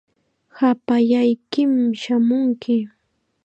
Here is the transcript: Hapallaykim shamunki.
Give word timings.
Hapallaykim 0.57 1.73
shamunki. 2.01 2.77